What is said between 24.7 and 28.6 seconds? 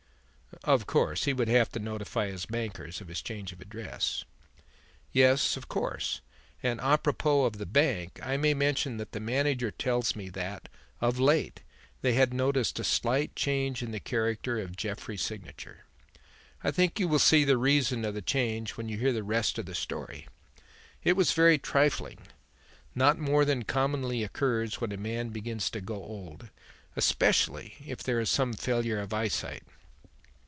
when a man begins to grow old, especially if there is some